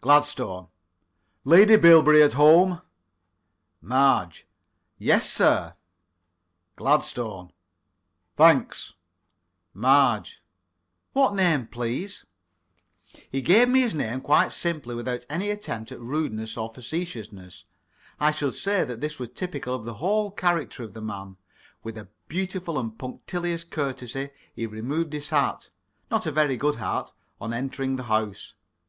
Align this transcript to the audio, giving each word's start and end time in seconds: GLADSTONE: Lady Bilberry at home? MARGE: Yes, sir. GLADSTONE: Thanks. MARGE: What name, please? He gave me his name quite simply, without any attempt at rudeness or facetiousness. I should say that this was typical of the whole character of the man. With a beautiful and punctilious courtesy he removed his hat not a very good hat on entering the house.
GLADSTONE: 0.00 0.68
Lady 1.44 1.74
Bilberry 1.74 2.22
at 2.22 2.34
home? 2.34 2.82
MARGE: 3.82 4.46
Yes, 4.96 5.28
sir. 5.28 5.74
GLADSTONE: 6.76 7.50
Thanks. 8.36 8.94
MARGE: 9.74 10.40
What 11.14 11.34
name, 11.34 11.66
please? 11.66 12.26
He 13.28 13.42
gave 13.42 13.68
me 13.68 13.80
his 13.80 13.92
name 13.92 14.20
quite 14.20 14.52
simply, 14.52 14.94
without 14.94 15.26
any 15.28 15.50
attempt 15.50 15.90
at 15.90 15.98
rudeness 15.98 16.56
or 16.56 16.72
facetiousness. 16.72 17.64
I 18.20 18.30
should 18.30 18.54
say 18.54 18.84
that 18.84 19.00
this 19.00 19.18
was 19.18 19.30
typical 19.30 19.74
of 19.74 19.84
the 19.84 19.94
whole 19.94 20.30
character 20.30 20.84
of 20.84 20.92
the 20.92 21.02
man. 21.02 21.38
With 21.82 21.98
a 21.98 22.06
beautiful 22.28 22.78
and 22.78 22.96
punctilious 22.96 23.64
courtesy 23.64 24.30
he 24.54 24.64
removed 24.64 25.12
his 25.12 25.30
hat 25.30 25.70
not 26.08 26.24
a 26.24 26.30
very 26.30 26.56
good 26.56 26.76
hat 26.76 27.10
on 27.40 27.52
entering 27.52 27.96
the 27.96 28.04
house. 28.04 28.54